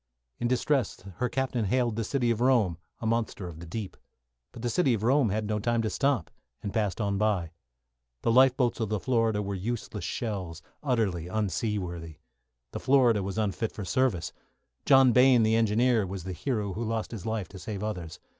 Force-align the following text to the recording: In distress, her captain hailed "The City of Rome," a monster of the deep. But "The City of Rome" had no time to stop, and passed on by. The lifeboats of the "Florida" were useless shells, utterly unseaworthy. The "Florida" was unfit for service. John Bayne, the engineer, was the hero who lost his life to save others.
In 0.39 0.47
distress, 0.47 0.99
her 1.17 1.29
captain 1.29 1.65
hailed 1.65 1.95
"The 1.95 2.03
City 2.03 2.31
of 2.31 2.41
Rome," 2.41 2.79
a 3.01 3.05
monster 3.05 3.47
of 3.47 3.59
the 3.59 3.67
deep. 3.67 3.95
But 4.51 4.63
"The 4.63 4.69
City 4.71 4.95
of 4.95 5.03
Rome" 5.03 5.29
had 5.29 5.45
no 5.45 5.59
time 5.59 5.83
to 5.83 5.91
stop, 5.91 6.31
and 6.63 6.73
passed 6.73 6.99
on 6.99 7.19
by. 7.19 7.51
The 8.23 8.31
lifeboats 8.31 8.79
of 8.79 8.89
the 8.89 8.99
"Florida" 8.99 9.43
were 9.43 9.53
useless 9.53 10.03
shells, 10.03 10.63
utterly 10.81 11.27
unseaworthy. 11.29 12.15
The 12.71 12.79
"Florida" 12.79 13.21
was 13.21 13.37
unfit 13.37 13.71
for 13.73 13.85
service. 13.85 14.33
John 14.87 15.11
Bayne, 15.11 15.43
the 15.43 15.55
engineer, 15.55 16.07
was 16.07 16.23
the 16.23 16.33
hero 16.33 16.73
who 16.73 16.83
lost 16.83 17.11
his 17.11 17.27
life 17.27 17.47
to 17.49 17.59
save 17.59 17.83
others. 17.83 18.19